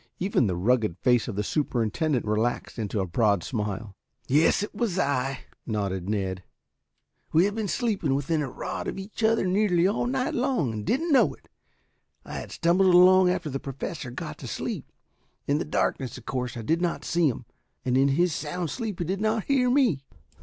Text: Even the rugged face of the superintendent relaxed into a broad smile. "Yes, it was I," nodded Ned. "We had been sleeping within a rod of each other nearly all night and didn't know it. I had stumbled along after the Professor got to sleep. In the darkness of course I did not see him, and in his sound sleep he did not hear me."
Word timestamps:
Even 0.17 0.47
the 0.47 0.55
rugged 0.55 0.97
face 0.97 1.27
of 1.27 1.35
the 1.35 1.43
superintendent 1.43 2.25
relaxed 2.25 2.79
into 2.79 3.01
a 3.01 3.05
broad 3.05 3.43
smile. 3.43 3.95
"Yes, 4.27 4.63
it 4.63 4.73
was 4.73 4.97
I," 4.97 5.41
nodded 5.67 6.09
Ned. 6.09 6.41
"We 7.33 7.45
had 7.45 7.53
been 7.53 7.67
sleeping 7.67 8.15
within 8.15 8.41
a 8.41 8.49
rod 8.49 8.87
of 8.87 8.97
each 8.97 9.23
other 9.23 9.45
nearly 9.45 9.85
all 9.85 10.07
night 10.07 10.33
and 10.33 10.83
didn't 10.83 11.13
know 11.13 11.35
it. 11.35 11.49
I 12.25 12.33
had 12.39 12.51
stumbled 12.51 12.95
along 12.95 13.29
after 13.29 13.51
the 13.51 13.59
Professor 13.59 14.09
got 14.09 14.39
to 14.39 14.47
sleep. 14.47 14.91
In 15.45 15.59
the 15.59 15.65
darkness 15.65 16.17
of 16.17 16.25
course 16.25 16.57
I 16.57 16.63
did 16.63 16.81
not 16.81 17.05
see 17.05 17.27
him, 17.29 17.45
and 17.85 17.95
in 17.95 18.07
his 18.07 18.33
sound 18.33 18.71
sleep 18.71 18.97
he 18.97 19.05
did 19.05 19.21
not 19.21 19.43
hear 19.43 19.69
me." 19.69 20.03